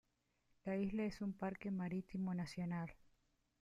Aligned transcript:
La 0.65 0.77
isla 0.77 1.05
es 1.05 1.21
un 1.21 1.31
parque 1.33 1.69
marítimo 1.69 2.33
nacional. 2.33 2.91